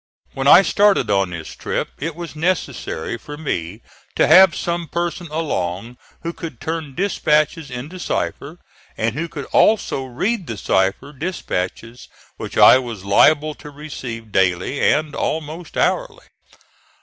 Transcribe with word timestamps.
When 0.33 0.47
I 0.47 0.63
started 0.63 1.11
on 1.11 1.29
this 1.29 1.53
trip 1.55 1.89
it 1.99 2.15
was 2.15 2.35
necessary 2.35 3.19
for 3.19 3.37
me 3.37 3.83
to 4.15 4.25
have 4.25 4.55
some 4.55 4.87
person 4.87 5.27
along 5.29 5.97
who 6.23 6.33
could 6.33 6.59
turn 6.59 6.95
dispatches 6.95 7.69
into 7.69 7.99
cipher, 7.99 8.57
and 8.97 9.13
who 9.13 9.29
could 9.29 9.45
also 9.51 10.05
read 10.05 10.47
the 10.47 10.57
cipher 10.57 11.13
dispatches 11.13 12.07
which 12.37 12.57
I 12.57 12.79
was 12.79 13.05
liable 13.05 13.53
to 13.53 13.69
receive 13.69 14.31
daily 14.31 14.81
and 14.91 15.13
almost 15.13 15.77
hourly. 15.77 16.25